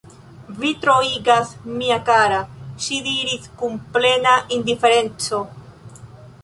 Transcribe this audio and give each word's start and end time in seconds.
Vi 0.61 0.69
troigas, 0.85 1.51
mia 1.81 1.97
kara, 2.07 2.39
ŝi 2.87 2.99
diris 3.09 3.47
kun 3.61 3.77
plena 3.99 4.35
indiferenteco. 4.59 5.45